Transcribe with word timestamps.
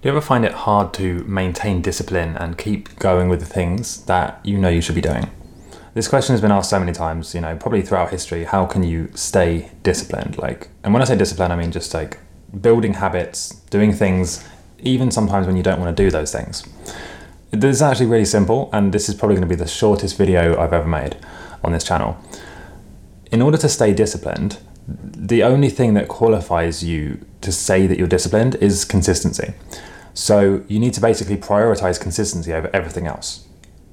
Do 0.00 0.08
you 0.08 0.12
ever 0.12 0.20
find 0.20 0.44
it 0.44 0.52
hard 0.52 0.94
to 0.94 1.24
maintain 1.24 1.82
discipline 1.82 2.36
and 2.36 2.56
keep 2.56 3.00
going 3.00 3.28
with 3.28 3.40
the 3.40 3.46
things 3.46 4.04
that 4.04 4.38
you 4.44 4.56
know 4.56 4.68
you 4.68 4.80
should 4.80 4.94
be 4.94 5.00
doing? 5.00 5.28
This 5.94 6.06
question 6.06 6.34
has 6.34 6.40
been 6.40 6.52
asked 6.52 6.70
so 6.70 6.78
many 6.78 6.92
times, 6.92 7.34
you 7.34 7.40
know, 7.40 7.56
probably 7.56 7.82
throughout 7.82 8.10
history. 8.10 8.44
How 8.44 8.64
can 8.64 8.84
you 8.84 9.10
stay 9.14 9.72
disciplined? 9.82 10.38
Like, 10.38 10.68
and 10.84 10.94
when 10.94 11.02
I 11.02 11.04
say 11.04 11.16
discipline, 11.16 11.50
I 11.50 11.56
mean 11.56 11.72
just 11.72 11.92
like 11.94 12.18
building 12.60 12.94
habits, 12.94 13.56
doing 13.70 13.92
things, 13.92 14.46
even 14.78 15.10
sometimes 15.10 15.48
when 15.48 15.56
you 15.56 15.64
don't 15.64 15.80
want 15.80 15.96
to 15.96 16.00
do 16.00 16.12
those 16.12 16.30
things. 16.30 16.64
This 17.50 17.74
is 17.74 17.82
actually 17.82 18.06
really 18.06 18.24
simple, 18.24 18.70
and 18.72 18.92
this 18.92 19.08
is 19.08 19.16
probably 19.16 19.34
going 19.34 19.48
to 19.48 19.52
be 19.52 19.60
the 19.60 19.66
shortest 19.66 20.16
video 20.16 20.56
I've 20.60 20.72
ever 20.72 20.86
made 20.86 21.16
on 21.64 21.72
this 21.72 21.82
channel. 21.82 22.16
In 23.32 23.42
order 23.42 23.58
to 23.58 23.68
stay 23.68 23.92
disciplined, 23.92 24.58
the 24.86 25.42
only 25.42 25.70
thing 25.70 25.94
that 25.94 26.06
qualifies 26.06 26.84
you 26.84 27.26
to 27.40 27.50
say 27.50 27.88
that 27.88 27.98
you're 27.98 28.06
disciplined 28.06 28.54
is 28.56 28.84
consistency. 28.84 29.54
So 30.18 30.64
you 30.66 30.80
need 30.80 30.94
to 30.94 31.00
basically 31.00 31.36
prioritize 31.36 32.00
consistency 32.00 32.52
over 32.52 32.68
everything 32.72 33.06
else. 33.06 33.46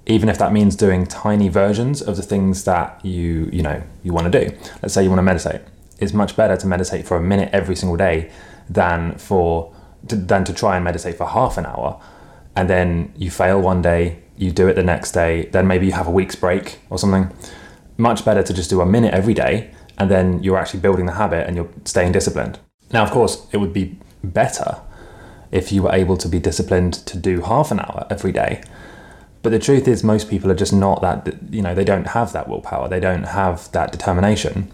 Even 0.08 0.28
if 0.28 0.40
that 0.40 0.52
means 0.52 0.76
doing 0.76 1.06
tiny 1.06 1.50
versions 1.50 2.02
of 2.02 2.16
the 2.16 2.24
things 2.24 2.64
that 2.64 3.00
you, 3.06 3.48
you 3.54 3.62
know, 3.62 3.84
you 4.02 4.12
want 4.12 4.32
to 4.32 4.40
do. 4.40 4.58
Let's 4.82 4.96
say 4.96 5.04
you 5.04 5.10
want 5.10 5.20
to 5.20 5.24
meditate. 5.24 5.62
It's 6.00 6.14
much 6.14 6.36
better 6.36 6.58
to 6.58 6.66
meditate 6.66 7.06
for 7.06 7.16
a 7.16 7.22
minute 7.22 7.52
every 7.54 7.76
single 7.76 7.96
day 7.96 8.32
than 8.68 9.20
for 9.20 9.72
than 10.04 10.44
to 10.46 10.54
try 10.54 10.76
and 10.76 10.84
meditate 10.84 11.16
for 11.16 11.28
half 11.28 11.60
an 11.60 11.68
hour 11.68 12.02
and 12.56 12.68
then 12.70 13.14
you 13.16 13.30
fail 13.30 13.62
one 13.62 13.84
day, 13.84 14.24
you 14.36 14.52
do 14.52 14.68
it 14.68 14.74
the 14.74 14.84
next 14.84 15.12
day, 15.12 15.46
then 15.52 15.68
maybe 15.68 15.86
you 15.86 15.92
have 15.92 16.08
a 16.08 16.12
week's 16.12 16.36
break 16.36 16.80
or 16.90 16.98
something. 16.98 17.32
Much 17.98 18.26
better 18.26 18.42
to 18.42 18.54
just 18.54 18.72
do 18.72 18.82
a 18.82 18.86
minute 18.86 19.14
every 19.14 19.36
day 19.36 19.72
and 20.00 20.10
then 20.10 20.42
you're 20.42 20.58
actually 20.58 20.80
building 20.80 21.06
the 21.06 21.14
habit 21.14 21.46
and 21.46 21.56
you're 21.56 21.70
staying 21.86 22.12
disciplined. 22.14 22.58
Now, 22.92 23.04
of 23.04 23.12
course, 23.12 23.46
it 23.52 23.58
would 23.58 23.74
be 23.74 24.00
better 24.24 24.82
if 25.56 25.72
you 25.72 25.82
were 25.84 25.94
able 25.94 26.18
to 26.18 26.28
be 26.28 26.38
disciplined 26.38 26.94
to 26.94 27.18
do 27.18 27.42
half 27.42 27.72
an 27.72 27.80
hour 27.80 28.06
every 28.10 28.34
day. 28.34 28.62
But 29.42 29.52
the 29.52 29.60
truth 29.60 29.88
is, 29.88 30.04
most 30.04 30.30
people 30.30 30.52
are 30.52 30.56
just 30.56 30.74
not 30.74 31.02
that, 31.02 31.34
you 31.50 31.62
know, 31.62 31.74
they 31.74 31.86
don't 31.86 32.08
have 32.08 32.34
that 32.34 32.50
willpower, 32.50 32.90
they 32.90 33.00
don't 33.00 33.24
have 33.24 33.72
that 33.72 33.92
determination. 33.92 34.72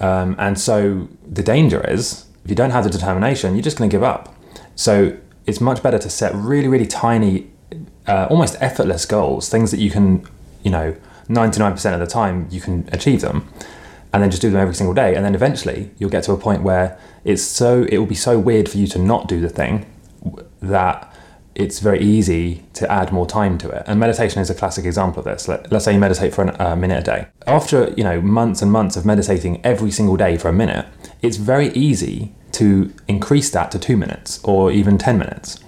Um, 0.00 0.36
and 0.38 0.60
so 0.60 1.08
the 1.26 1.42
danger 1.42 1.80
is, 1.88 2.26
if 2.44 2.50
you 2.50 2.56
don't 2.56 2.70
have 2.70 2.84
the 2.84 2.90
determination, 2.90 3.54
you're 3.54 3.62
just 3.62 3.78
going 3.78 3.88
to 3.88 3.94
give 3.94 4.02
up. 4.02 4.34
So 4.74 5.16
it's 5.46 5.60
much 5.60 5.82
better 5.82 5.98
to 5.98 6.10
set 6.10 6.34
really, 6.34 6.68
really 6.68 6.86
tiny, 6.86 7.50
uh, 8.06 8.26
almost 8.28 8.56
effortless 8.60 9.06
goals, 9.06 9.48
things 9.48 9.70
that 9.70 9.80
you 9.80 9.90
can, 9.90 10.26
you 10.62 10.70
know, 10.70 10.94
99% 11.28 11.94
of 11.94 12.00
the 12.00 12.06
time 12.06 12.48
you 12.50 12.60
can 12.60 12.88
achieve 12.92 13.22
them 13.22 13.48
and 14.12 14.22
then 14.22 14.30
just 14.30 14.42
do 14.42 14.50
them 14.50 14.60
every 14.60 14.74
single 14.74 14.92
day 14.92 15.14
and 15.14 15.24
then 15.24 15.34
eventually 15.34 15.90
you'll 15.98 16.10
get 16.10 16.24
to 16.24 16.32
a 16.32 16.36
point 16.36 16.62
where 16.62 16.98
it's 17.24 17.42
so 17.42 17.84
it 17.88 17.96
will 17.98 18.06
be 18.06 18.14
so 18.14 18.38
weird 18.38 18.68
for 18.68 18.76
you 18.76 18.86
to 18.86 18.98
not 18.98 19.26
do 19.26 19.40
the 19.40 19.48
thing 19.48 19.86
that 20.62 21.12
it's 21.54 21.80
very 21.80 22.00
easy 22.00 22.62
to 22.72 22.90
add 22.90 23.12
more 23.12 23.26
time 23.26 23.58
to 23.58 23.68
it. 23.68 23.82
And 23.86 24.00
meditation 24.00 24.40
is 24.40 24.48
a 24.48 24.54
classic 24.54 24.86
example 24.86 25.18
of 25.20 25.26
this. 25.26 25.48
Let, 25.48 25.70
us 25.72 25.84
say 25.84 25.92
you 25.92 25.98
meditate 25.98 26.34
for 26.34 26.44
a 26.44 26.76
minute 26.76 27.00
a 27.00 27.02
day. 27.02 27.26
After 27.46 27.92
you 27.96 28.04
know 28.04 28.20
months 28.20 28.62
and 28.62 28.72
months 28.72 28.96
of 28.96 29.04
meditating 29.04 29.64
every 29.64 29.90
single 29.90 30.16
day 30.16 30.38
for 30.38 30.48
a 30.48 30.52
minute 30.52 30.86
it's 31.20 31.36
very 31.36 31.68
easy 31.68 32.32
to 32.52 32.92
increase 33.08 33.50
that 33.50 33.70
to 33.70 33.78
two 33.78 33.96
minutes 33.96 34.42
or 34.44 34.70
even 34.72 34.98
10 34.98 35.18
minutes. 35.18 35.62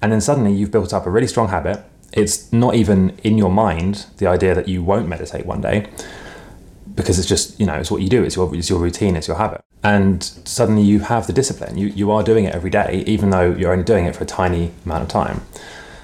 And 0.00 0.10
then 0.10 0.20
suddenly 0.20 0.52
you've 0.52 0.70
built 0.70 0.92
up 0.92 1.06
a 1.06 1.10
really 1.10 1.26
strong 1.26 1.48
habit. 1.48 1.84
It's 2.12 2.52
not 2.52 2.74
even 2.74 3.10
in 3.22 3.38
your 3.38 3.50
mind 3.50 4.06
the 4.18 4.26
idea 4.26 4.54
that 4.54 4.68
you 4.68 4.82
won't 4.82 5.08
meditate 5.08 5.46
one 5.46 5.60
day 5.60 5.88
because 6.94 7.18
it's 7.18 7.28
just 7.28 7.58
you 7.58 7.66
know 7.66 7.74
it's 7.74 7.90
what 7.90 8.02
you 8.02 8.08
do. 8.08 8.22
It's 8.22 8.36
your 8.36 8.54
it's 8.54 8.70
your 8.70 8.78
routine. 8.78 9.16
It's 9.16 9.26
your 9.26 9.36
habit 9.36 9.64
and 9.84 10.22
suddenly 10.44 10.82
you 10.82 11.00
have 11.00 11.26
the 11.26 11.32
discipline. 11.32 11.76
You 11.76 11.88
you 11.88 12.10
are 12.10 12.22
doing 12.22 12.46
it 12.46 12.54
every 12.54 12.70
day 12.70 13.04
even 13.06 13.30
though 13.30 13.54
you're 13.54 13.70
only 13.70 13.84
doing 13.84 14.06
it 14.06 14.16
for 14.16 14.24
a 14.24 14.26
tiny 14.26 14.72
amount 14.84 15.02
of 15.02 15.08
time. 15.08 15.42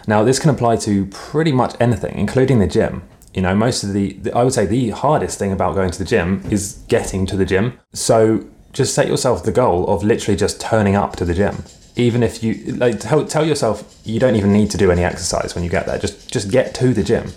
Now 0.07 0.23
this 0.23 0.39
can 0.39 0.51
apply 0.51 0.77
to 0.77 1.07
pretty 1.07 1.51
much 1.51 1.75
anything 1.81 2.17
including 2.19 2.59
the 2.61 2.67
gym. 2.67 3.03
You 3.35 3.43
know 3.43 3.55
most 3.55 3.83
of 3.83 3.93
the, 3.93 4.13
the 4.15 4.37
i 4.37 4.45
would 4.45 4.53
say 4.53 4.67
the 4.67 4.91
hardest 4.91 5.39
thing 5.39 5.51
about 5.51 5.75
going 5.75 5.91
to 5.91 5.99
the 5.99 6.05
gym 6.05 6.43
is 6.51 6.85
getting 6.89 7.27
to 7.27 7.37
the 7.37 7.47
gym. 7.47 7.79
So 7.95 8.47
just 8.73 8.95
set 8.95 9.09
yourself 9.09 9.43
the 9.43 9.53
goal 9.53 9.89
of 9.89 10.05
literally 10.05 10.37
just 10.37 10.61
turning 10.61 10.95
up 10.95 11.17
to 11.17 11.25
the 11.25 11.35
gym. 11.35 11.65
Even 11.97 12.23
if 12.23 12.43
you 12.43 12.55
like 12.77 13.01
tell, 13.01 13.27
tell 13.27 13.45
yourself 13.47 14.01
you 14.05 14.21
don't 14.21 14.37
even 14.37 14.53
need 14.53 14.71
to 14.71 14.79
do 14.79 14.93
any 14.93 15.03
exercise 15.03 15.55
when 15.55 15.65
you 15.65 15.71
get 15.71 15.87
there. 15.87 15.99
Just 15.99 16.31
just 16.31 16.51
get 16.51 16.75
to 16.75 16.93
the 16.93 17.03
gym. 17.03 17.29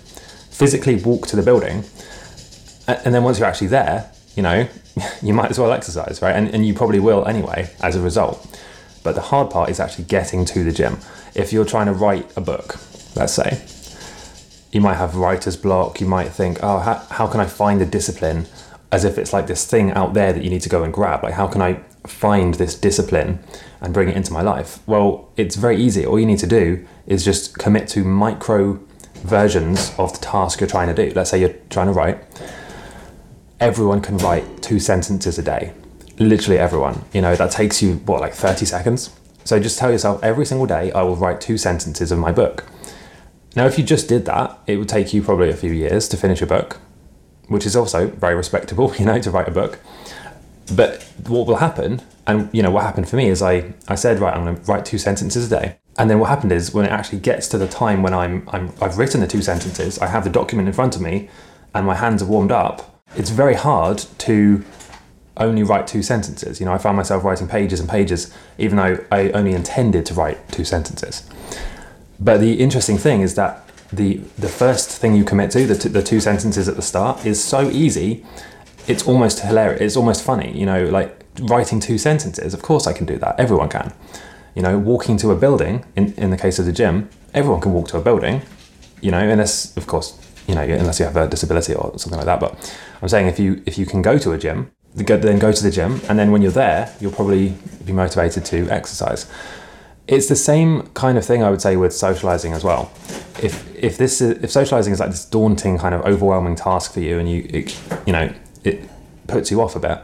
Physically 0.50 0.96
walk 0.96 1.26
to 1.28 1.36
the 1.36 1.42
building 1.42 1.84
and 2.86 3.14
then 3.14 3.24
once 3.24 3.38
you're 3.38 3.48
actually 3.48 3.68
there, 3.68 4.12
you 4.36 4.42
know, 4.42 4.68
you 5.22 5.34
might 5.34 5.50
as 5.50 5.58
well 5.58 5.72
exercise, 5.72 6.20
right? 6.22 6.34
And, 6.34 6.48
and 6.54 6.66
you 6.66 6.74
probably 6.74 7.00
will 7.00 7.26
anyway 7.26 7.70
as 7.82 7.96
a 7.96 8.00
result. 8.00 8.60
But 9.02 9.14
the 9.14 9.20
hard 9.20 9.50
part 9.50 9.70
is 9.70 9.80
actually 9.80 10.04
getting 10.04 10.44
to 10.46 10.64
the 10.64 10.72
gym. 10.72 10.98
If 11.34 11.52
you're 11.52 11.64
trying 11.64 11.86
to 11.86 11.92
write 11.92 12.34
a 12.36 12.40
book, 12.40 12.76
let's 13.16 13.34
say, 13.34 13.62
you 14.72 14.80
might 14.80 14.94
have 14.94 15.14
writer's 15.14 15.56
block. 15.56 16.00
You 16.00 16.06
might 16.06 16.28
think, 16.30 16.58
oh, 16.62 16.80
how, 16.80 16.94
how 17.10 17.26
can 17.26 17.40
I 17.40 17.46
find 17.46 17.80
the 17.80 17.86
discipline 17.86 18.46
as 18.90 19.04
if 19.04 19.18
it's 19.18 19.32
like 19.32 19.46
this 19.46 19.66
thing 19.66 19.92
out 19.92 20.14
there 20.14 20.32
that 20.32 20.42
you 20.42 20.50
need 20.50 20.62
to 20.62 20.68
go 20.68 20.82
and 20.82 20.92
grab? 20.92 21.22
Like, 21.22 21.34
how 21.34 21.46
can 21.46 21.62
I 21.62 21.74
find 22.06 22.54
this 22.54 22.74
discipline 22.74 23.38
and 23.80 23.94
bring 23.94 24.08
it 24.08 24.16
into 24.16 24.32
my 24.32 24.42
life? 24.42 24.80
Well, 24.86 25.30
it's 25.36 25.54
very 25.56 25.76
easy. 25.76 26.04
All 26.04 26.18
you 26.18 26.26
need 26.26 26.40
to 26.40 26.46
do 26.46 26.84
is 27.06 27.24
just 27.24 27.56
commit 27.58 27.86
to 27.88 28.04
micro 28.04 28.80
versions 29.22 29.94
of 29.96 30.12
the 30.12 30.18
task 30.18 30.60
you're 30.60 30.68
trying 30.68 30.94
to 30.94 30.94
do. 30.94 31.14
Let's 31.14 31.30
say 31.30 31.40
you're 31.40 31.54
trying 31.70 31.86
to 31.86 31.92
write 31.92 32.18
everyone 33.60 34.00
can 34.00 34.18
write 34.18 34.62
two 34.62 34.78
sentences 34.78 35.38
a 35.38 35.42
day. 35.42 35.72
Literally 36.18 36.58
everyone. 36.58 37.04
You 37.12 37.22
know, 37.22 37.34
that 37.36 37.50
takes 37.50 37.82
you, 37.82 37.94
what, 38.06 38.20
like 38.20 38.34
30 38.34 38.66
seconds? 38.66 39.10
So 39.44 39.60
just 39.60 39.78
tell 39.78 39.90
yourself 39.90 40.22
every 40.22 40.46
single 40.46 40.66
day, 40.66 40.90
I 40.92 41.02
will 41.02 41.16
write 41.16 41.40
two 41.40 41.58
sentences 41.58 42.10
of 42.10 42.18
my 42.18 42.32
book. 42.32 42.64
Now, 43.56 43.66
if 43.66 43.78
you 43.78 43.84
just 43.84 44.08
did 44.08 44.24
that, 44.26 44.58
it 44.66 44.76
would 44.78 44.88
take 44.88 45.12
you 45.12 45.22
probably 45.22 45.50
a 45.50 45.56
few 45.56 45.72
years 45.72 46.08
to 46.08 46.16
finish 46.16 46.42
a 46.42 46.46
book, 46.46 46.78
which 47.48 47.66
is 47.66 47.76
also 47.76 48.08
very 48.08 48.34
respectable, 48.34 48.94
you 48.98 49.04
know, 49.04 49.20
to 49.20 49.30
write 49.30 49.48
a 49.48 49.52
book. 49.52 49.78
But 50.74 51.02
what 51.26 51.46
will 51.46 51.56
happen, 51.56 52.00
and 52.26 52.48
you 52.52 52.62
know, 52.62 52.70
what 52.70 52.84
happened 52.84 53.08
for 53.08 53.16
me 53.16 53.28
is 53.28 53.42
I, 53.42 53.74
I 53.86 53.96
said, 53.96 54.18
right, 54.18 54.34
I'm 54.34 54.44
going 54.44 54.56
to 54.56 54.62
write 54.62 54.86
two 54.86 54.98
sentences 54.98 55.52
a 55.52 55.60
day. 55.60 55.76
And 55.96 56.10
then 56.10 56.18
what 56.18 56.30
happened 56.30 56.52
is 56.52 56.74
when 56.74 56.86
it 56.86 56.90
actually 56.90 57.20
gets 57.20 57.46
to 57.48 57.58
the 57.58 57.68
time 57.68 58.02
when 58.02 58.14
I'm, 58.14 58.48
I'm 58.48 58.72
I've 58.80 58.98
written 58.98 59.20
the 59.20 59.26
two 59.26 59.42
sentences, 59.42 59.98
I 59.98 60.06
have 60.06 60.24
the 60.24 60.30
document 60.30 60.66
in 60.66 60.74
front 60.74 60.96
of 60.96 61.02
me, 61.02 61.28
and 61.74 61.86
my 61.86 61.94
hands 61.94 62.22
are 62.22 62.26
warmed 62.26 62.50
up, 62.50 62.93
it's 63.16 63.30
very 63.30 63.54
hard 63.54 63.98
to 64.18 64.64
only 65.36 65.62
write 65.62 65.86
two 65.86 66.02
sentences. 66.02 66.60
You 66.60 66.66
know, 66.66 66.72
I 66.72 66.78
found 66.78 66.96
myself 66.96 67.24
writing 67.24 67.48
pages 67.48 67.80
and 67.80 67.88
pages, 67.88 68.32
even 68.58 68.76
though 68.76 69.04
I 69.10 69.30
only 69.30 69.52
intended 69.52 70.06
to 70.06 70.14
write 70.14 70.48
two 70.50 70.64
sentences. 70.64 71.28
But 72.20 72.40
the 72.40 72.60
interesting 72.60 72.98
thing 72.98 73.20
is 73.20 73.34
that 73.34 73.68
the 73.92 74.18
the 74.38 74.48
first 74.48 74.90
thing 74.90 75.14
you 75.14 75.24
commit 75.24 75.50
to, 75.52 75.66
the, 75.66 75.76
t- 75.76 75.88
the 75.88 76.02
two 76.02 76.20
sentences 76.20 76.68
at 76.68 76.76
the 76.76 76.82
start, 76.82 77.26
is 77.26 77.42
so 77.42 77.70
easy. 77.70 78.24
It's 78.86 79.06
almost 79.06 79.40
hilarious. 79.40 79.80
It's 79.80 79.96
almost 79.96 80.22
funny. 80.22 80.56
You 80.56 80.66
know, 80.66 80.84
like 80.86 81.24
writing 81.40 81.80
two 81.80 81.98
sentences. 81.98 82.54
Of 82.54 82.62
course, 82.62 82.86
I 82.86 82.92
can 82.92 83.06
do 83.06 83.18
that. 83.18 83.38
Everyone 83.38 83.68
can. 83.68 83.92
You 84.54 84.62
know, 84.62 84.78
walking 84.78 85.16
to 85.18 85.30
a 85.32 85.36
building. 85.36 85.84
In 85.96 86.14
in 86.14 86.30
the 86.30 86.36
case 86.36 86.58
of 86.58 86.66
the 86.66 86.72
gym, 86.72 87.08
everyone 87.32 87.60
can 87.60 87.72
walk 87.72 87.88
to 87.88 87.98
a 87.98 88.00
building. 88.00 88.42
You 89.00 89.10
know, 89.10 89.18
unless 89.18 89.76
of 89.76 89.86
course 89.86 90.18
you 90.46 90.54
know, 90.54 90.62
unless 90.62 90.98
you 90.98 91.06
have 91.06 91.16
a 91.16 91.26
disability 91.26 91.74
or 91.74 91.98
something 91.98 92.18
like 92.18 92.26
that. 92.26 92.40
But 92.40 92.54
I'm 93.04 93.08
saying 93.08 93.26
if 93.26 93.38
you 93.38 93.62
if 93.66 93.76
you 93.76 93.84
can 93.84 94.00
go 94.00 94.16
to 94.16 94.32
a 94.32 94.38
gym, 94.38 94.70
then 94.94 95.38
go 95.38 95.52
to 95.52 95.62
the 95.62 95.70
gym, 95.70 96.00
and 96.08 96.18
then 96.18 96.32
when 96.32 96.40
you're 96.40 96.50
there, 96.50 96.90
you'll 97.00 97.12
probably 97.12 97.54
be 97.84 97.92
motivated 97.92 98.46
to 98.46 98.66
exercise. 98.70 99.30
It's 100.08 100.26
the 100.26 100.36
same 100.36 100.84
kind 100.94 101.18
of 101.18 101.24
thing 101.26 101.42
I 101.42 101.50
would 101.50 101.60
say 101.60 101.76
with 101.76 101.92
socializing 101.92 102.54
as 102.54 102.64
well. 102.64 102.90
If 103.42 103.76
if 103.76 103.98
this 103.98 104.22
is, 104.22 104.42
if 104.42 104.50
socializing 104.50 104.94
is 104.94 105.00
like 105.00 105.10
this 105.10 105.26
daunting 105.26 105.76
kind 105.76 105.94
of 105.94 106.00
overwhelming 106.06 106.56
task 106.56 106.94
for 106.94 107.00
you, 107.00 107.18
and 107.18 107.30
you 107.30 107.46
it, 107.50 107.78
you 108.06 108.14
know 108.14 108.32
it 108.64 108.88
puts 109.26 109.50
you 109.50 109.60
off 109.60 109.76
a 109.76 109.80
bit, 109.80 110.00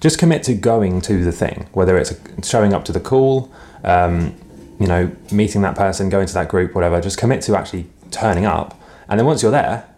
just 0.00 0.18
commit 0.18 0.42
to 0.44 0.54
going 0.54 1.02
to 1.02 1.22
the 1.22 1.32
thing, 1.32 1.68
whether 1.74 1.98
it's 1.98 2.14
showing 2.42 2.72
up 2.72 2.86
to 2.86 2.92
the 2.92 3.00
call, 3.00 3.52
um, 3.84 4.34
you 4.78 4.86
know, 4.86 5.14
meeting 5.30 5.60
that 5.60 5.76
person, 5.76 6.08
going 6.08 6.26
to 6.26 6.32
that 6.32 6.48
group, 6.48 6.74
whatever. 6.74 7.02
Just 7.02 7.18
commit 7.18 7.42
to 7.42 7.54
actually 7.54 7.84
turning 8.10 8.46
up 8.46 8.80
and 9.10 9.18
then 9.18 9.26
once 9.26 9.42
you're 9.42 9.50
there, 9.50 9.89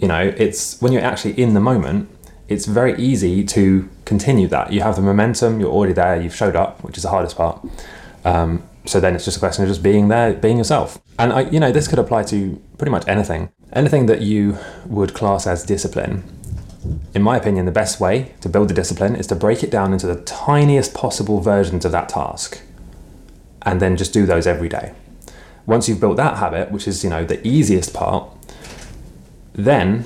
you 0.00 0.08
know, 0.08 0.32
it's 0.36 0.80
when 0.80 0.92
you're 0.92 1.02
actually 1.02 1.40
in 1.40 1.54
the 1.54 1.60
moment, 1.60 2.08
it's 2.48 2.66
very 2.66 2.96
easy 3.00 3.44
to 3.44 3.88
continue 4.04 4.48
that. 4.48 4.72
You 4.72 4.80
have 4.80 4.96
the 4.96 5.02
momentum, 5.02 5.60
you're 5.60 5.70
already 5.70 5.92
there, 5.92 6.20
you've 6.20 6.34
showed 6.34 6.56
up, 6.56 6.82
which 6.82 6.96
is 6.96 7.04
the 7.04 7.10
hardest 7.10 7.36
part. 7.36 7.64
Um, 8.24 8.64
so 8.86 8.98
then 8.98 9.14
it's 9.14 9.24
just 9.24 9.36
a 9.36 9.40
question 9.40 9.62
of 9.62 9.70
just 9.70 9.82
being 9.82 10.08
there, 10.08 10.32
being 10.32 10.58
yourself. 10.58 10.98
And 11.18 11.32
I, 11.32 11.42
you 11.42 11.60
know, 11.60 11.70
this 11.70 11.86
could 11.86 11.98
apply 11.98 12.24
to 12.24 12.60
pretty 12.78 12.90
much 12.90 13.06
anything. 13.06 13.50
Anything 13.72 14.06
that 14.06 14.22
you 14.22 14.58
would 14.86 15.14
class 15.14 15.46
as 15.46 15.64
discipline. 15.64 16.24
In 17.14 17.22
my 17.22 17.36
opinion, 17.36 17.66
the 17.66 17.72
best 17.72 18.00
way 18.00 18.34
to 18.40 18.48
build 18.48 18.68
the 18.68 18.74
discipline 18.74 19.14
is 19.14 19.26
to 19.28 19.34
break 19.34 19.62
it 19.62 19.70
down 19.70 19.92
into 19.92 20.06
the 20.06 20.20
tiniest 20.22 20.94
possible 20.94 21.40
versions 21.40 21.84
of 21.84 21.92
that 21.92 22.08
task 22.08 22.62
and 23.62 23.80
then 23.80 23.96
just 23.96 24.14
do 24.14 24.24
those 24.24 24.46
every 24.46 24.68
day. 24.68 24.94
Once 25.66 25.88
you've 25.88 26.00
built 26.00 26.16
that 26.16 26.38
habit, 26.38 26.72
which 26.72 26.88
is, 26.88 27.04
you 27.04 27.10
know, 27.10 27.24
the 27.24 27.46
easiest 27.46 27.92
part, 27.92 28.28
then 29.64 30.04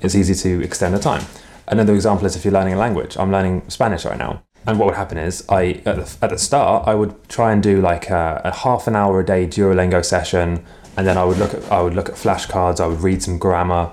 it's 0.00 0.14
easy 0.14 0.34
to 0.34 0.64
extend 0.64 0.94
the 0.94 0.98
time. 0.98 1.24
Another 1.68 1.94
example 1.94 2.26
is 2.26 2.36
if 2.36 2.44
you're 2.44 2.54
learning 2.54 2.74
a 2.74 2.78
language. 2.78 3.16
I'm 3.16 3.30
learning 3.30 3.62
Spanish 3.68 4.04
right 4.04 4.18
now. 4.18 4.42
And 4.66 4.78
what 4.78 4.86
would 4.86 4.96
happen 4.96 5.16
is, 5.16 5.44
I 5.48 5.82
at 5.86 5.96
the, 5.96 6.16
at 6.20 6.30
the 6.30 6.38
start, 6.38 6.86
I 6.86 6.94
would 6.94 7.28
try 7.28 7.52
and 7.52 7.62
do 7.62 7.80
like 7.80 8.10
a, 8.10 8.42
a 8.44 8.54
half 8.54 8.86
an 8.86 8.94
hour 8.94 9.20
a 9.20 9.24
day 9.24 9.46
Duolingo 9.46 10.04
session, 10.04 10.64
and 10.96 11.06
then 11.06 11.16
I 11.16 11.24
would 11.24 11.38
look 11.38 11.54
at 11.54 11.70
I 11.72 11.80
would 11.80 11.94
look 11.94 12.08
at 12.10 12.16
flashcards, 12.16 12.78
I 12.78 12.86
would 12.86 13.00
read 13.00 13.22
some 13.22 13.38
grammar, 13.38 13.90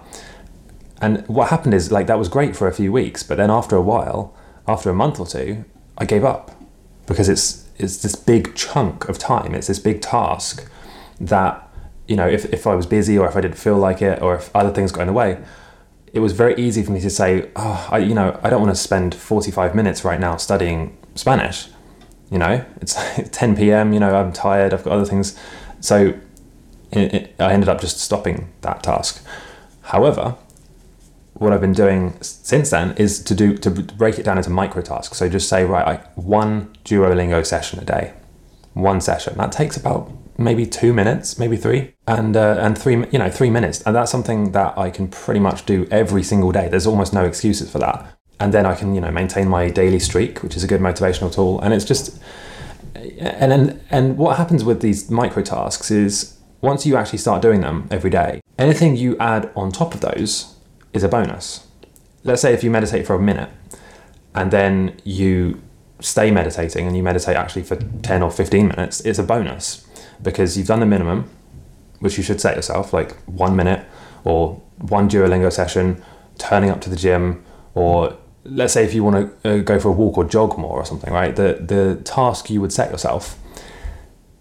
and 1.01 1.25
what 1.27 1.49
happened 1.49 1.73
is 1.73 1.91
like 1.91 2.07
that 2.07 2.19
was 2.19 2.27
great 2.27 2.55
for 2.55 2.67
a 2.67 2.73
few 2.73 2.91
weeks, 2.91 3.23
but 3.23 3.37
then 3.37 3.49
after 3.49 3.75
a 3.75 3.81
while, 3.81 4.35
after 4.67 4.89
a 4.89 4.93
month 4.93 5.19
or 5.19 5.27
two, 5.27 5.63
I 5.97 6.05
gave 6.05 6.25
up 6.25 6.51
because 7.05 7.29
it's 7.29 7.69
it's 7.77 7.97
this 7.97 8.15
big 8.15 8.55
chunk 8.55 9.07
of 9.07 9.17
time. 9.17 9.55
It's 9.55 9.67
this 9.67 9.79
big 9.79 10.01
task 10.01 10.69
that 11.19 11.66
you 12.07 12.15
know 12.15 12.27
if, 12.27 12.45
if 12.53 12.65
I 12.67 12.75
was 12.75 12.85
busy 12.85 13.17
or 13.17 13.27
if 13.27 13.35
I 13.35 13.41
didn't 13.41 13.57
feel 13.57 13.77
like 13.77 14.01
it 14.01 14.21
or 14.21 14.35
if 14.35 14.55
other 14.55 14.71
things 14.71 14.91
got 14.91 15.01
in 15.01 15.07
the 15.07 15.13
way, 15.13 15.37
it 16.13 16.19
was 16.19 16.33
very 16.33 16.55
easy 16.55 16.83
for 16.83 16.91
me 16.91 17.01
to 17.01 17.09
say, 17.09 17.49
oh, 17.55 17.87
I, 17.91 17.99
you 17.99 18.13
know, 18.13 18.39
I 18.43 18.49
don't 18.49 18.61
want 18.61 18.75
to 18.75 18.81
spend 18.81 19.13
45 19.13 19.75
minutes 19.75 20.03
right 20.03 20.19
now 20.19 20.37
studying 20.37 20.97
Spanish. 21.15 21.69
You 22.31 22.39
know, 22.39 22.65
it's 22.81 22.95
10 23.31 23.55
p.m. 23.55 23.93
You 23.93 23.99
know, 23.99 24.15
I'm 24.15 24.33
tired. 24.33 24.73
I've 24.73 24.83
got 24.83 24.93
other 24.93 25.05
things, 25.05 25.37
so 25.79 26.13
it, 26.91 27.13
it, 27.13 27.35
I 27.39 27.53
ended 27.53 27.69
up 27.69 27.79
just 27.79 27.99
stopping 27.99 28.49
that 28.61 28.83
task. 28.83 29.23
However, 29.83 30.35
what 31.33 31.53
I've 31.53 31.61
been 31.61 31.73
doing 31.73 32.17
since 32.21 32.71
then 32.71 32.95
is 32.97 33.21
to 33.23 33.35
do 33.35 33.57
to 33.57 33.69
break 33.69 34.17
it 34.17 34.23
down 34.23 34.37
into 34.37 34.49
micro 34.49 34.81
tasks. 34.81 35.17
So 35.17 35.29
just 35.29 35.47
say, 35.47 35.63
right, 35.63 36.01
one 36.17 36.75
Duolingo 36.83 37.45
session 37.45 37.79
a 37.79 37.85
day, 37.85 38.13
one 38.73 39.01
session. 39.01 39.37
That 39.37 39.51
takes 39.51 39.77
about 39.77 40.11
maybe 40.37 40.65
two 40.65 40.93
minutes, 40.93 41.39
maybe 41.39 41.57
three, 41.57 41.93
and 42.07 42.37
uh, 42.37 42.57
and 42.59 42.77
three, 42.77 43.05
you 43.11 43.19
know, 43.19 43.29
three 43.29 43.49
minutes, 43.49 43.81
and 43.81 43.95
that's 43.95 44.11
something 44.11 44.51
that 44.51 44.77
I 44.77 44.89
can 44.89 45.07
pretty 45.07 45.39
much 45.39 45.65
do 45.65 45.87
every 45.89 46.23
single 46.23 46.51
day. 46.51 46.69
There's 46.69 46.87
almost 46.87 47.13
no 47.13 47.25
excuses 47.25 47.71
for 47.71 47.79
that, 47.79 48.17
and 48.39 48.53
then 48.53 48.65
I 48.65 48.75
can, 48.75 48.93
you 48.93 49.01
know, 49.01 49.11
maintain 49.11 49.47
my 49.47 49.69
daily 49.69 49.99
streak, 49.99 50.43
which 50.43 50.55
is 50.55 50.63
a 50.63 50.67
good 50.67 50.81
motivational 50.81 51.33
tool, 51.33 51.59
and 51.61 51.73
it's 51.73 51.85
just, 51.85 52.21
and 52.95 53.51
and 53.51 53.81
and 53.89 54.17
what 54.17 54.37
happens 54.37 54.63
with 54.63 54.81
these 54.81 55.09
micro 55.09 55.41
tasks 55.43 55.89
is 55.91 56.37
once 56.61 56.85
you 56.85 56.95
actually 56.95 57.19
start 57.19 57.41
doing 57.41 57.61
them 57.61 57.87
every 57.91 58.09
day, 58.09 58.41
anything 58.57 58.95
you 58.95 59.17
add 59.17 59.51
on 59.55 59.71
top 59.71 59.93
of 59.93 60.01
those 60.01 60.55
is 60.93 61.03
a 61.03 61.09
bonus. 61.09 61.67
Let's 62.23 62.41
say 62.41 62.53
if 62.53 62.63
you 62.63 62.71
meditate 62.71 63.07
for 63.07 63.15
a 63.15 63.21
minute, 63.21 63.49
and 64.35 64.51
then 64.51 64.99
you 65.03 65.61
stay 65.99 66.29
meditating 66.29 66.85
and 66.85 66.95
you 66.95 67.01
meditate 67.01 67.35
actually 67.35 67.63
for 67.63 67.75
10 67.75 68.21
or 68.21 68.29
15 68.29 68.67
minutes, 68.67 69.01
it's 69.01 69.17
a 69.17 69.23
bonus 69.23 69.86
because 70.21 70.57
you've 70.57 70.67
done 70.67 70.79
the 70.79 70.85
minimum, 70.85 71.29
which 71.99 72.17
you 72.17 72.23
should 72.23 72.41
set 72.41 72.55
yourself, 72.55 72.93
like 72.93 73.15
one 73.25 73.55
minute 73.55 73.85
or 74.23 74.61
one 74.77 75.09
Duolingo 75.09 75.51
session, 75.51 76.03
turning 76.37 76.69
up 76.69 76.81
to 76.81 76.89
the 76.89 76.95
gym, 76.95 77.43
or 77.73 78.17
let's 78.43 78.73
say 78.73 78.83
if 78.83 78.93
you 78.93 79.03
want 79.03 79.41
to 79.43 79.49
uh, 79.49 79.61
go 79.61 79.79
for 79.79 79.89
a 79.89 79.91
walk 79.91 80.17
or 80.17 80.23
jog 80.23 80.57
more 80.57 80.77
or 80.79 80.85
something, 80.85 81.11
right? 81.13 81.35
The 81.35 81.59
the 81.61 82.01
task 82.03 82.49
you 82.49 82.61
would 82.61 82.73
set 82.73 82.91
yourself 82.91 83.37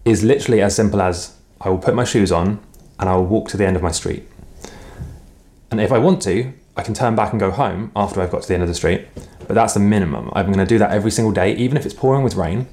is 0.05 0.23
literally 0.23 0.61
as 0.61 0.75
simple 0.75 1.01
as 1.01 1.35
I 1.59 1.69
will 1.69 1.79
put 1.79 1.93
my 1.95 2.03
shoes 2.03 2.31
on 2.31 2.59
and 2.99 3.09
I 3.09 3.15
will 3.15 3.25
walk 3.25 3.49
to 3.49 3.57
the 3.57 3.65
end 3.65 3.75
of 3.75 3.83
my 3.83 3.91
street. 3.91 4.23
And 5.69 5.81
if 5.81 5.91
I 5.91 5.97
want 5.97 6.21
to, 6.23 6.53
I 6.77 6.83
can 6.83 6.93
turn 6.93 7.15
back 7.15 7.31
and 7.31 7.39
go 7.39 7.51
home 7.51 7.91
after 7.95 8.21
I've 8.21 8.31
got 8.31 8.43
to 8.43 8.47
the 8.47 8.53
end 8.53 8.63
of 8.63 8.69
the 8.69 8.75
street. 8.75 9.07
But 9.47 9.55
that's 9.55 9.73
the 9.73 9.79
minimum. 9.79 10.29
I'm 10.33 10.47
going 10.47 10.59
to 10.59 10.65
do 10.65 10.77
that 10.77 10.91
every 10.91 11.11
single 11.11 11.33
day, 11.33 11.55
even 11.55 11.77
if 11.77 11.85
it's 11.85 11.93
pouring 11.93 12.23
with 12.23 12.35
rain 12.35 12.67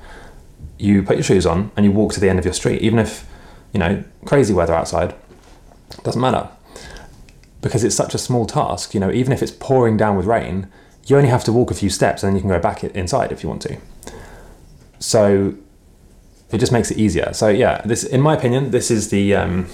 you 0.79 1.03
put 1.03 1.17
your 1.17 1.25
shoes 1.25 1.47
on 1.47 1.71
and 1.77 1.85
you 1.85 1.93
walk 1.93 2.13
to 2.15 2.21
the 2.21 2.29
end 2.29 2.39
of 2.39 2.45
your 2.45 2.55
street, 2.55 2.83
even 2.83 2.99
if, 2.99 3.27
you 3.73 3.81
know, 3.81 4.05
crazy 4.25 4.53
weather 4.53 4.75
outside, 4.75 5.15
doesn't 6.03 6.21
matter. 6.21 6.49
Because 7.61 7.85
it's 7.85 7.95
such 7.95 8.15
a 8.15 8.19
small 8.19 8.47
task, 8.47 8.95
you 8.95 9.01
know, 9.01 9.11
even 9.11 9.33
if 9.33 9.43
it's 9.43 9.53
pouring 9.53 9.97
down 9.97 10.17
with 10.17 10.27
rain, 10.27 10.69
you 11.07 11.17
only 11.17 11.29
have 11.29 11.45
to 11.45 11.53
walk 11.53 11.71
a 11.71 11.75
few 11.75 11.91
steps 11.91 12.23
and 12.23 12.31
then 12.31 12.37
you 12.37 12.41
can 12.41 12.51
go 12.51 12.59
back 12.59 12.85
inside 12.85 13.33
if 13.33 13.43
you 13.43 13.49
want 13.49 13.63
to. 13.63 13.79
So 14.99 15.55
it 16.51 16.59
just 16.59 16.73
makes 16.73 16.91
it 16.91 16.99
easier. 16.99 17.33
So 17.33 17.49
yeah, 17.49 17.83
this, 17.85 18.05
in 18.05 18.21
my 18.21 18.35
opinion, 18.35 18.71
this 18.71 18.91
is 18.91 19.11
the 19.11 19.35
um, 19.35 19.69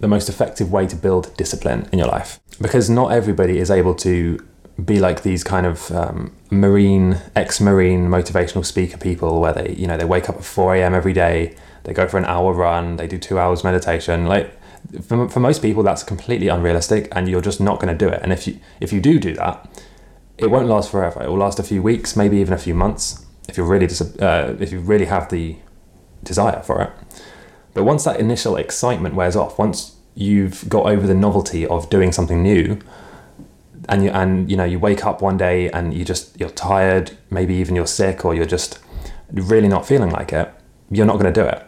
the 0.00 0.08
most 0.08 0.28
effective 0.28 0.70
way 0.70 0.86
to 0.86 0.96
build 0.96 1.34
discipline 1.36 1.88
in 1.92 1.98
your 1.98 2.08
life 2.08 2.38
because 2.60 2.90
not 2.90 3.12
everybody 3.12 3.58
is 3.58 3.70
able 3.70 3.94
to 3.94 4.38
be 4.84 5.00
like 5.00 5.22
these 5.22 5.42
kind 5.42 5.64
of 5.64 5.90
um, 5.90 6.34
marine 6.50 7.18
ex-marine 7.34 8.08
motivational 8.08 8.64
speaker 8.64 8.98
people 8.98 9.40
where 9.40 9.52
they 9.52 9.74
you 9.74 9.86
know 9.86 9.96
they 9.96 10.04
wake 10.04 10.28
up 10.28 10.36
at 10.36 10.44
4 10.44 10.76
a.m 10.76 10.94
every 10.94 11.14
day 11.14 11.56
they 11.84 11.94
go 11.94 12.06
for 12.06 12.18
an 12.18 12.24
hour 12.26 12.52
run 12.52 12.96
they 12.96 13.06
do 13.06 13.16
two 13.16 13.38
hours 13.38 13.64
meditation. 13.64 14.26
Like 14.26 14.52
for, 15.02 15.28
for 15.28 15.40
most 15.40 15.62
people 15.62 15.82
that's 15.82 16.02
completely 16.02 16.48
unrealistic 16.48 17.08
and 17.12 17.28
you're 17.28 17.40
just 17.40 17.60
not 17.60 17.80
going 17.80 17.96
to 17.96 18.04
do 18.04 18.12
it. 18.12 18.20
And 18.22 18.32
if 18.32 18.46
you 18.46 18.58
if 18.80 18.92
you 18.92 19.00
do 19.00 19.18
do 19.18 19.34
that 19.34 19.82
it 20.36 20.50
won't 20.50 20.66
last 20.66 20.90
forever. 20.90 21.22
It 21.22 21.28
will 21.28 21.38
last 21.38 21.58
a 21.58 21.62
few 21.62 21.80
weeks 21.80 22.16
maybe 22.16 22.38
even 22.38 22.52
a 22.52 22.58
few 22.58 22.74
months 22.74 23.24
if 23.48 23.56
you're 23.56 23.66
really 23.66 23.86
dis- 23.86 24.18
uh, 24.18 24.56
if 24.60 24.72
you 24.72 24.80
really 24.80 25.06
have 25.06 25.30
the 25.30 25.56
desire 26.24 26.60
for 26.62 26.82
it. 26.82 26.90
But 27.72 27.84
once 27.84 28.04
that 28.04 28.18
initial 28.18 28.56
excitement 28.56 29.14
wears 29.14 29.36
off 29.36 29.58
once 29.58 29.96
you've 30.14 30.68
got 30.68 30.86
over 30.86 31.06
the 31.06 31.14
novelty 31.14 31.66
of 31.66 31.88
doing 31.88 32.10
something 32.10 32.42
new 32.42 32.80
and 33.88 34.04
you 34.04 34.10
and 34.10 34.50
you 34.50 34.56
know 34.56 34.64
you 34.64 34.78
wake 34.78 35.04
up 35.04 35.22
one 35.22 35.36
day 35.36 35.70
and 35.70 35.94
you 35.94 36.04
just 36.04 36.38
you're 36.38 36.50
tired 36.50 37.16
maybe 37.30 37.54
even 37.54 37.74
you're 37.74 37.86
sick 37.86 38.24
or 38.24 38.34
you're 38.34 38.44
just 38.44 38.78
really 39.32 39.68
not 39.68 39.86
feeling 39.86 40.10
like 40.10 40.32
it 40.32 40.52
you're 40.90 41.06
not 41.06 41.14
going 41.14 41.32
to 41.32 41.40
do 41.40 41.46
it. 41.46 41.66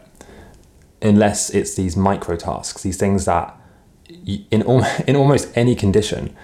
Unless 1.02 1.50
it's 1.50 1.74
these 1.74 1.96
micro 1.96 2.36
tasks 2.36 2.82
these 2.82 2.96
things 2.96 3.24
that 3.24 3.54
in 4.26 4.62
in 5.06 5.16
almost 5.16 5.56
any 5.56 5.74
condition 5.74 6.36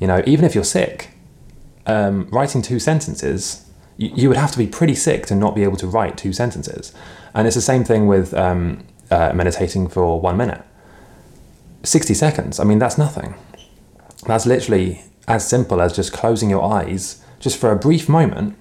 you 0.00 0.06
know 0.06 0.22
even 0.26 0.44
if 0.44 0.54
you're 0.54 0.64
sick 0.64 1.10
um, 1.86 2.28
writing 2.30 2.62
two 2.62 2.78
sentences 2.78 3.66
you, 3.96 4.10
you, 4.14 4.28
would 4.28 4.36
have 4.38 4.50
to 4.52 4.58
be 4.58 4.66
pretty 4.66 4.94
sick 4.94 5.26
to 5.26 5.34
not 5.34 5.54
be 5.54 5.62
able 5.62 5.76
to 5.76 5.86
write 5.86 6.16
two 6.16 6.32
sentences. 6.32 6.94
And 7.34 7.46
it's 7.46 7.56
the 7.56 7.62
same 7.62 7.84
thing 7.84 8.06
with 8.06 8.32
um, 8.32 8.84
uh, 9.10 9.32
meditating 9.34 9.88
for 9.88 10.18
one 10.20 10.36
minute. 10.36 10.62
60 11.82 12.12
seconds 12.12 12.60
i 12.60 12.64
mean 12.64 12.78
that's 12.78 12.98
nothing. 12.98 13.34
That's 14.26 14.44
literally 14.44 15.02
as 15.30 15.48
simple 15.48 15.80
as 15.80 15.94
just 15.94 16.12
closing 16.12 16.50
your 16.50 16.64
eyes 16.64 17.22
just 17.38 17.56
for 17.56 17.70
a 17.70 17.76
brief 17.76 18.08
moment, 18.08 18.56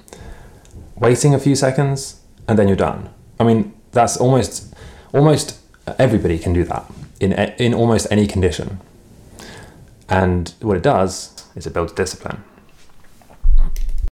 waiting 0.96 1.34
a 1.34 1.40
few 1.40 1.56
seconds, 1.56 2.22
and 2.48 2.60
then 2.60 2.68
you're 2.68 2.78
done. 2.78 3.10
I 3.40 3.44
mean, 3.44 3.74
that's 3.92 4.16
almost 4.18 4.74
almost 5.12 5.58
everybody 5.98 6.38
can 6.38 6.54
do 6.54 6.64
that 6.66 6.86
in 7.20 7.34
in 7.34 7.74
almost 7.74 8.06
any 8.12 8.28
condition. 8.28 8.80
And 10.08 10.54
what 10.62 10.78
it 10.78 10.84
does 10.84 11.44
is 11.56 11.66
it 11.66 11.74
builds 11.74 11.94
discipline. 11.94 12.44